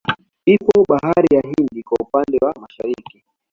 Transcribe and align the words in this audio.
Ipo 0.45 0.83
bahari 0.89 1.27
ya 1.35 1.41
Hindi 1.41 1.83
kwa 1.83 1.97
upande 2.01 2.37
wa 2.41 2.53
Mashariki 2.61 3.23